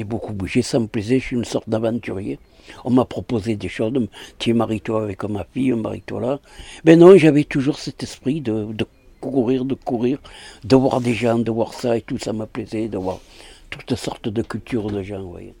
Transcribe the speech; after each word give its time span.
J'ai 0.00 0.04
beaucoup 0.04 0.32
bougé, 0.32 0.62
ça 0.62 0.78
me 0.78 0.86
plaisait, 0.86 1.18
je 1.18 1.26
suis 1.26 1.36
une 1.36 1.44
sorte 1.44 1.68
d'aventurier. 1.68 2.38
On 2.86 2.90
m'a 2.90 3.04
proposé 3.04 3.56
des 3.56 3.68
choses, 3.68 3.92
tiens, 4.38 4.54
marie-toi 4.54 5.02
avec 5.02 5.22
ma 5.24 5.44
fille, 5.44 5.72
marie-toi 5.72 6.20
là. 6.22 6.40
Mais 6.86 6.96
non, 6.96 7.18
j'avais 7.18 7.44
toujours 7.44 7.78
cet 7.78 8.02
esprit 8.02 8.40
de, 8.40 8.74
courir, 9.20 9.66
de 9.66 9.74
courir, 9.74 10.18
de 10.64 10.74
voir 10.74 11.02
des 11.02 11.12
gens, 11.12 11.38
de 11.38 11.50
voir 11.50 11.74
ça 11.74 11.98
et 11.98 12.00
tout, 12.00 12.16
ça 12.16 12.32
me 12.32 12.46
plaisait, 12.46 12.88
de 12.88 12.96
voir 12.96 13.20
toutes 13.68 13.94
sortes 13.94 14.30
de 14.30 14.40
cultures 14.40 14.90
de 14.90 15.02
gens, 15.02 15.22
voyez. 15.22 15.52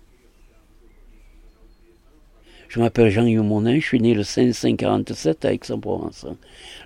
Je 2.70 2.80
m'appelle 2.80 3.10
Jean 3.10 3.26
Youmonin, 3.26 3.74
je 3.74 3.84
suis 3.84 4.00
né 4.00 4.14
le 4.14 4.22
547 4.22 5.44
à 5.44 5.52
Aix-en-Provence. 5.52 6.24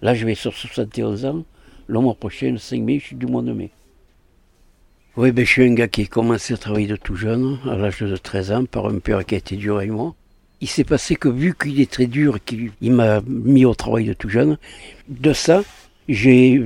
Là, 0.02 0.12
je 0.12 0.27
vais 0.27 0.34
sur 0.34 0.52
71 0.52 1.25
ans. 1.25 1.45
Le 1.86 2.00
mois 2.00 2.14
prochain, 2.14 2.50
le 2.50 2.59
5 2.59 2.80
mai, 2.80 2.98
je 2.98 3.05
suis 3.05 3.16
du 3.16 3.27
mois 3.27 3.43
de 3.43 3.52
mai. 3.52 3.71
Oui, 5.17 5.31
ben, 5.31 5.46
je 5.46 5.51
suis 5.51 5.62
un 5.62 5.75
gars 5.75 5.87
qui 5.87 6.03
a 6.03 6.07
commencé 6.07 6.55
à 6.55 6.57
travailler 6.57 6.89
de 6.89 6.96
tout 6.96 7.14
jeune, 7.14 7.61
à 7.71 7.77
l'âge 7.77 8.00
de 8.00 8.17
13 8.17 8.50
ans, 8.50 8.64
par 8.64 8.86
un 8.86 8.99
père 8.99 9.25
qui 9.25 9.36
a 9.36 9.39
été 9.39 9.55
dur 9.55 9.77
avec 9.77 9.93
moi. 9.93 10.13
Il 10.61 10.67
s'est 10.67 10.82
passé 10.82 11.14
que 11.14 11.29
vu 11.29 11.55
qu'il 11.55 11.81
est 11.81 11.89
très 11.89 12.07
dur, 12.07 12.39
qu'il 12.45 12.72
m'a 12.82 13.21
mis 13.21 13.64
au 13.64 13.77
travail 13.77 14.07
de 14.07 14.13
tout 14.13 14.29
jeune, 14.29 14.58
de 15.07 15.32
ça, 15.32 15.63
j'ai 16.08 16.61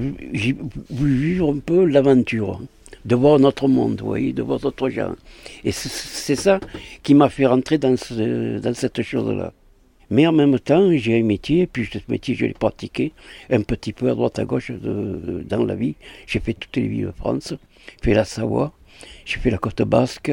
voulu 0.89 1.15
vivre 1.15 1.53
un 1.53 1.59
peu 1.59 1.85
l'aventure 1.85 2.63
de 3.05 3.15
voir 3.15 3.39
notre 3.39 3.69
monde, 3.69 3.97
de 3.97 4.43
voir 4.43 4.61
d'autres 4.61 4.89
gens. 4.89 5.15
Et 5.63 5.73
c'est 5.73 6.37
ça 6.37 6.59
qui 7.03 7.13
m'a 7.13 7.29
fait 7.29 7.45
rentrer 7.45 7.77
dans 7.77 7.97
cette 7.99 9.03
chose-là. 9.03 9.53
Mais 10.11 10.27
en 10.27 10.33
même 10.33 10.59
temps, 10.59 10.91
j'ai 10.97 11.21
un 11.21 11.23
métier, 11.23 11.67
puis 11.67 11.89
ce 11.93 11.99
métier, 12.09 12.35
je 12.35 12.47
l'ai 12.47 12.55
pratiqué 12.55 13.13
un 13.51 13.61
petit 13.63 13.93
peu 13.93 14.11
à 14.11 14.15
droite 14.15 14.39
à 14.39 14.45
gauche 14.45 14.71
dans 14.71 15.65
la 15.65 15.75
vie. 15.75 15.97
J'ai 16.27 16.41
fait 16.41 16.55
toutes 16.55 16.77
les 16.77 16.89
villes 16.89 17.07
de 17.07 17.13
France, 17.13 17.53
j'ai 17.53 18.05
fait 18.11 18.15
la 18.15 18.25
Savoie, 18.25 18.73
j'ai 19.25 19.39
fait 19.39 19.51
la 19.51 19.59
côte 19.59 19.83
basque, 19.83 20.33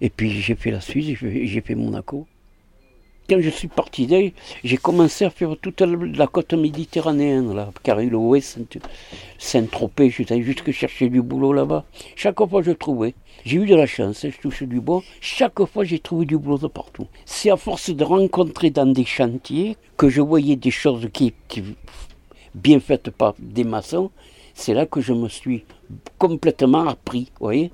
et 0.00 0.10
puis 0.10 0.30
j'ai 0.30 0.54
fait 0.54 0.70
la 0.70 0.80
Suisse, 0.80 1.18
j'ai 1.20 1.60
fait 1.60 1.74
Monaco 1.74 2.26
quand 3.30 3.40
je 3.40 3.50
suis 3.50 3.68
parti 3.68 4.08
d'elle, 4.08 4.32
j'ai 4.64 4.76
commencé 4.76 5.24
à 5.24 5.30
faire 5.30 5.54
toute 5.62 5.80
la, 5.82 6.26
côte 6.26 6.52
méditerranéenne, 6.52 7.54
là, 7.54 7.70
ouest 8.12 8.58
Saint-Tropez, 9.38 10.10
j'étais 10.10 10.42
juste 10.42 10.62
que 10.62 10.72
chercher 10.72 11.08
du 11.08 11.22
boulot 11.22 11.52
là-bas. 11.52 11.84
Chaque 12.16 12.44
fois 12.44 12.62
je 12.62 12.72
trouvais. 12.72 13.14
J'ai 13.44 13.58
eu 13.58 13.66
de 13.66 13.76
la 13.76 13.86
chance, 13.86 14.26
je 14.28 14.36
touche 14.36 14.64
du 14.64 14.80
bois. 14.80 15.04
Chaque 15.20 15.64
fois 15.64 15.84
j'ai 15.84 16.00
trouvé 16.00 16.26
du 16.26 16.36
boulot 16.36 16.58
de 16.58 16.66
partout. 16.66 17.06
C'est 17.24 17.50
à 17.50 17.56
force 17.56 17.90
de 17.90 18.02
rencontrer 18.02 18.70
dans 18.70 18.92
des 18.92 19.04
chantiers 19.04 19.76
que 19.96 20.08
je 20.08 20.20
voyais 20.20 20.56
des 20.56 20.72
choses 20.72 21.08
qui, 21.12 21.32
qui 21.46 21.62
bien 22.56 22.80
faites 22.80 23.10
par 23.10 23.34
des 23.38 23.64
maçons. 23.64 24.10
C'est 24.60 24.74
là 24.74 24.84
que 24.84 25.00
je 25.00 25.14
me 25.14 25.30
suis 25.30 25.64
complètement 26.18 26.86
appris, 26.86 27.32
vous 27.40 27.46
voyez 27.46 27.72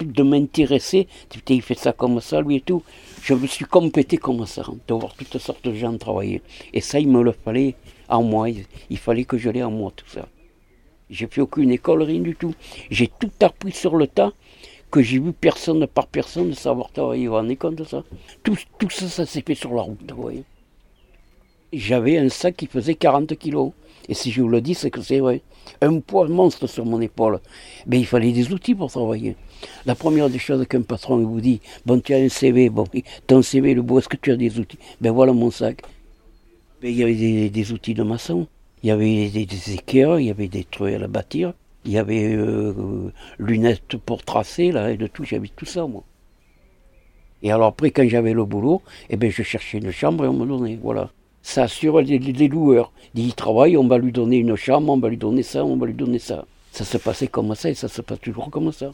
de 0.00 0.22
m'intéresser, 0.22 1.08
il 1.48 1.60
fait 1.60 1.74
ça 1.74 1.92
comme 1.92 2.20
ça, 2.20 2.40
lui 2.40 2.54
et 2.54 2.60
tout. 2.60 2.84
Je 3.20 3.34
me 3.34 3.48
suis 3.48 3.64
complété 3.64 4.16
comme 4.16 4.46
ça, 4.46 4.62
de 4.86 4.94
voir 4.94 5.12
toutes 5.16 5.38
sortes 5.38 5.64
de 5.64 5.74
gens 5.74 5.98
travailler. 5.98 6.40
Et 6.72 6.80
ça, 6.80 7.00
il 7.00 7.08
me 7.08 7.20
le 7.20 7.32
fallait 7.32 7.74
en 8.08 8.22
moi, 8.22 8.48
il 8.48 8.96
fallait 8.96 9.24
que 9.24 9.38
je 9.38 9.50
l'ai 9.50 9.64
en 9.64 9.72
moi, 9.72 9.92
tout 9.96 10.08
ça. 10.08 10.28
J'ai 11.10 11.26
fait 11.26 11.40
aucune 11.40 11.72
école, 11.72 12.02
rien 12.04 12.20
du 12.20 12.36
tout. 12.36 12.54
J'ai 12.92 13.08
tout 13.08 13.32
appris 13.40 13.72
sur 13.72 13.96
le 13.96 14.06
tas, 14.06 14.32
que 14.92 15.02
j'ai 15.02 15.18
vu 15.18 15.32
personne 15.32 15.84
par 15.88 16.06
personne 16.06 16.54
savoir 16.54 16.92
travailler. 16.92 17.26
Vous 17.26 17.32
vous 17.32 17.38
rendez 17.38 17.56
compte 17.56 17.74
de 17.74 17.84
ça 17.84 18.04
tout, 18.44 18.56
tout 18.78 18.90
ça, 18.90 19.08
ça 19.08 19.26
s'est 19.26 19.42
fait 19.44 19.56
sur 19.56 19.74
la 19.74 19.82
route, 19.82 20.12
vous 20.12 20.22
voyez. 20.22 20.44
J'avais 21.72 22.16
un 22.18 22.28
sac 22.28 22.56
qui 22.56 22.66
faisait 22.66 22.94
40 22.94 23.36
kilos. 23.36 23.72
Et 24.08 24.14
si 24.14 24.30
je 24.30 24.40
vous 24.40 24.48
le 24.48 24.60
dis, 24.60 24.74
c'est 24.74 24.90
que 24.90 25.02
c'est 25.02 25.18
vrai. 25.18 25.42
Un 25.82 26.00
poids 26.00 26.26
monstre 26.28 26.66
sur 26.66 26.86
mon 26.86 27.00
épaule. 27.00 27.40
Mais 27.86 27.98
il 27.98 28.06
fallait 28.06 28.32
des 28.32 28.52
outils 28.52 28.74
pour 28.74 28.90
travailler. 28.90 29.36
La 29.84 29.94
première 29.94 30.30
des 30.30 30.38
choses 30.38 30.66
qu'un 30.66 30.82
patron 30.82 31.18
vous 31.18 31.40
dit, 31.40 31.60
bon, 31.84 32.00
tu 32.00 32.14
as 32.14 32.18
un 32.18 32.28
CV, 32.28 32.70
bon, 32.70 32.84
ton 33.26 33.42
CV, 33.42 33.74
le 33.74 33.82
beau, 33.82 33.98
est-ce 33.98 34.08
que 34.08 34.16
tu 34.16 34.32
as 34.32 34.36
des 34.36 34.58
outils? 34.58 34.78
Ben 35.00 35.12
voilà 35.12 35.32
mon 35.32 35.50
sac. 35.50 35.82
Ben, 36.80 36.90
il 36.90 36.96
y 36.96 37.02
avait 37.02 37.50
des, 37.50 37.72
outils 37.72 37.94
de 37.94 38.04
maçon, 38.04 38.46
il 38.82 38.88
y 38.88 38.92
avait 38.92 39.28
des, 39.28 39.74
équerres, 39.74 40.20
il 40.20 40.26
y 40.26 40.30
avait 40.30 40.46
des 40.46 40.62
trucs 40.62 40.94
à 40.94 41.06
bâtir, 41.08 41.52
il 41.84 41.90
y 41.90 41.98
avait 41.98 42.34
euh, 42.34 43.12
lunettes 43.40 43.96
pour 43.96 44.22
tracer, 44.22 44.70
là, 44.70 44.92
et 44.92 44.96
de 44.96 45.08
tout, 45.08 45.24
j'avais 45.24 45.48
tout 45.48 45.66
ça, 45.66 45.88
moi. 45.88 46.04
Et 47.42 47.50
alors 47.50 47.66
après, 47.66 47.90
quand 47.90 48.08
j'avais 48.08 48.32
le 48.32 48.44
boulot, 48.44 48.80
eh 49.10 49.16
ben, 49.16 49.28
je 49.28 49.42
cherchais 49.42 49.78
une 49.78 49.90
chambre 49.90 50.24
et 50.24 50.28
on 50.28 50.34
me 50.34 50.46
donnait, 50.46 50.78
voilà. 50.80 51.10
Ça 51.48 51.62
assure 51.62 52.02
les, 52.02 52.18
loueurs. 52.48 52.92
Il 53.14 53.34
travaille, 53.34 53.78
on 53.78 53.88
va 53.88 53.96
lui 53.96 54.12
donner 54.12 54.36
une 54.36 54.54
chambre, 54.54 54.92
on 54.92 54.98
va 54.98 55.08
lui 55.08 55.16
donner 55.16 55.42
ça, 55.42 55.64
on 55.64 55.78
va 55.78 55.86
lui 55.86 55.94
donner 55.94 56.18
ça. 56.18 56.44
Ça 56.72 56.84
se 56.84 56.98
passait 56.98 57.28
comme 57.28 57.54
ça 57.54 57.70
et 57.70 57.74
ça 57.74 57.88
se 57.88 58.02
passe 58.02 58.20
toujours 58.20 58.50
comme 58.50 58.70
ça. 58.70 58.92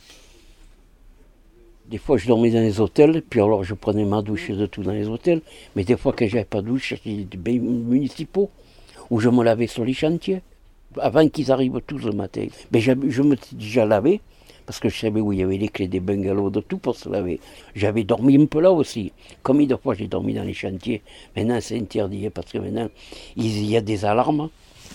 Des 1.87 1.99
fois, 1.99 2.17
je 2.17 2.29
dormais 2.29 2.53
dans 2.53 2.61
les 2.61 2.79
hôtels, 2.79 3.23
puis 3.29 3.41
alors 3.41 3.65
je 3.65 3.75
prenais 3.75 4.05
ma 4.05 4.23
douche 4.23 4.53
de 4.53 4.67
tout 4.67 4.85
dans 4.85 4.93
les 4.93 5.09
hôtels. 5.09 5.41
Mais 5.75 5.83
des 5.83 5.97
fois, 5.97 6.15
quand 6.17 6.29
j'avais 6.29 6.45
pas 6.45 6.63
de 6.63 6.69
douche, 6.69 6.91
j'étais 6.91 7.25
des 7.25 7.37
bains 7.37 7.59
municipaux, 7.59 8.51
où 9.11 9.19
je 9.19 9.31
me 9.31 9.43
lavais 9.43 9.67
sur 9.67 9.85
les 9.85 9.93
chantiers, 9.93 10.41
avant 11.01 11.29
qu'ils 11.29 11.51
arrivent 11.51 11.81
tous 11.85 12.07
le 12.07 12.13
matin. 12.13 12.47
Mais 12.71 12.79
je, 12.81 12.93
me 12.93 13.35
suis 13.35 13.57
déjà 13.57 13.85
lavé, 13.85 14.21
parce 14.67 14.81
que 14.81 14.89
je 14.89 14.99
savais 14.99 15.21
où 15.21 15.33
il 15.33 15.41
y 15.41 15.43
avait 15.43 15.57
les 15.57 15.69
clés 15.69 15.89
des 15.89 16.01
bungalows, 16.01 16.51
de 16.51 16.61
tout 16.61 16.79
pour 16.79 16.97
se 16.97 17.09
laver. 17.09 17.41
J'avais 17.75 18.05
dormi 18.05 18.41
un 18.41 18.47
peu 18.47 18.61
là 18.61 18.71
aussi. 18.73 19.13
Combien 19.43 19.67
de 19.67 19.77
fois 19.77 19.95
j'ai 19.95 20.07
dormi 20.07 20.35
dans 20.35 20.43
les 20.43 20.55
chantiers 20.55 21.03
Maintenant, 21.37 21.59
c'est 21.61 21.79
interdit, 21.79 22.29
parce 22.31 22.51
que 22.53 22.59
maintenant, 22.59 22.89
il 23.37 23.65
y 23.65 23.77
a 23.77 23.81
des 23.81 24.05
alarmes. 24.05 24.49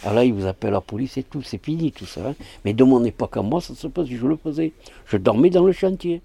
Alors 0.04 0.16
là, 0.16 0.26
ils 0.26 0.34
vous 0.34 0.46
appellent 0.46 0.72
la 0.72 0.82
police 0.82 1.18
et 1.18 1.24
tout, 1.24 1.42
c'est 1.42 1.64
fini 1.64 1.92
tout 1.92 2.06
ça. 2.06 2.30
Hein. 2.30 2.36
Mais 2.64 2.74
de 2.74 2.84
mon 2.84 3.04
époque 3.04 3.38
à 3.38 3.42
moi, 3.42 3.62
ça 3.62 3.76
se 3.76 3.88
passe, 3.88 4.08
je 4.08 4.26
le 4.26 4.38
faisais. 4.38 4.72
Je 5.06 5.18
dormais 5.18 5.50
dans 5.50 5.64
le 5.64 5.74
chantier. 5.74 6.22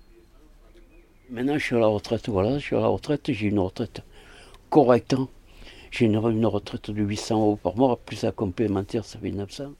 Maintenant, 1.30 1.58
je 1.58 1.64
suis 1.64 1.76
à 1.76 1.80
la 1.80 1.86
retraite, 1.86 2.28
voilà, 2.28 2.58
je 2.58 2.64
suis 2.64 2.76
à 2.76 2.80
la 2.80 2.86
retraite, 2.86 3.32
j'ai 3.32 3.48
une 3.48 3.58
retraite 3.58 4.02
correcte. 4.70 5.14
Hein. 5.14 5.28
J'ai 5.90 6.06
une, 6.06 6.16
retraite 6.18 6.90
de 6.90 7.02
800 7.02 7.40
euros 7.40 7.56
par 7.56 7.76
mois, 7.76 7.96
plus 8.04 8.22
la 8.22 8.32
complémentaire, 8.32 9.04
ça 9.04 9.18
fait 9.18 9.30
900. 9.30 9.72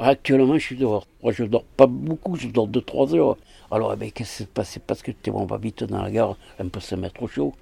Actuellement, 0.00 0.54
je 0.54 0.64
suis 0.64 0.76
dehors. 0.76 1.06
Moi, 1.24 1.32
je 1.32 1.42
dors 1.42 1.64
pas 1.64 1.88
beaucoup, 1.88 2.36
je 2.36 2.46
dors 2.46 2.68
2-3 2.68 3.16
heures. 3.16 3.36
Alors, 3.70 3.92
eh 3.92 3.96
ben, 3.96 4.12
qu'est-ce 4.12 4.30
qui 4.30 4.36
s'est 4.36 4.46
passé? 4.46 4.80
Parce 4.84 5.02
que 5.02 5.10
on 5.32 5.44
va 5.44 5.58
vite 5.58 5.82
dans 5.82 6.00
la 6.02 6.10
gare, 6.10 6.36
un 6.60 6.68
peu 6.68 6.78
se 6.78 6.94
mettre 6.94 7.22
au 7.22 7.26
chaud. 7.26 7.52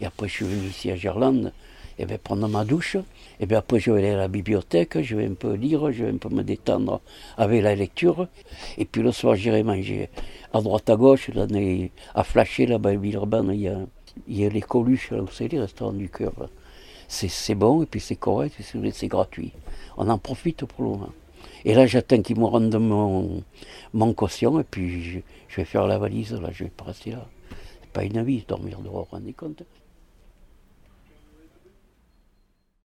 Et 0.00 0.06
après, 0.06 0.28
je 0.28 0.34
suis 0.34 0.44
venu 0.44 0.68
ici 0.68 0.92
à 0.92 0.96
Gerland, 0.96 1.46
et 1.98 2.02
eh 2.02 2.06
bien, 2.06 2.18
prendre 2.18 2.46
ma 2.48 2.64
douche. 2.64 2.96
Et 3.40 3.46
bien 3.46 3.58
après, 3.58 3.80
je 3.80 3.90
vais 3.90 3.98
aller 3.98 4.10
à 4.10 4.16
la 4.16 4.28
bibliothèque, 4.28 5.02
je 5.02 5.16
vais 5.16 5.26
un 5.26 5.34
peu 5.34 5.54
lire, 5.54 5.90
je 5.90 6.04
vais 6.04 6.10
un 6.10 6.18
peu 6.18 6.28
me 6.28 6.44
détendre 6.44 7.00
avec 7.36 7.62
la 7.62 7.74
lecture. 7.74 8.28
Et 8.78 8.84
puis 8.84 9.02
le 9.02 9.10
soir, 9.10 9.34
j'irai 9.34 9.64
manger 9.64 10.08
à 10.52 10.60
droite, 10.60 10.88
à 10.88 10.96
gauche, 10.96 11.30
à 12.14 12.24
Flasher, 12.24 12.66
là-bas, 12.66 12.90
à 12.90 12.94
Villeurbanne, 12.94 13.50
il 13.52 13.60
y 13.60 13.68
a, 13.68 13.78
il 14.28 14.40
y 14.40 14.46
a 14.46 14.48
les 14.48 14.62
Coluches, 14.62 15.10
les 15.10 15.60
restaurants 15.60 15.92
du 15.92 16.08
cœur. 16.08 16.48
C'est 17.08 17.54
bon, 17.56 17.82
et 17.82 17.86
puis 17.86 18.00
c'est 18.00 18.16
correct, 18.16 18.54
c'est 18.92 19.08
gratuit. 19.08 19.52
On 19.96 20.08
en 20.08 20.18
profite 20.18 20.64
pour 20.64 20.84
le 20.84 20.90
moment. 20.90 21.12
Et 21.64 21.74
là, 21.74 21.86
j'attends 21.86 22.20
qu'ils 22.22 22.38
me 22.38 22.44
rendent 22.44 22.74
mon, 22.78 23.42
mon 23.94 24.14
caution, 24.14 24.60
et 24.60 24.64
puis 24.64 25.02
je, 25.48 25.56
vais 25.56 25.64
faire 25.64 25.86
la 25.86 25.98
valise, 25.98 26.32
là, 26.32 26.50
je 26.52 26.64
vais 26.64 26.70
pas 26.70 26.84
rester 26.84 27.12
là. 27.12 27.26
C'est 27.82 27.90
pas 27.92 28.04
une 28.04 28.22
vie, 28.22 28.44
dormir 28.46 28.80
dehors, 28.80 29.06
vous 29.10 29.16
rendez 29.16 29.32
compte? 29.32 29.62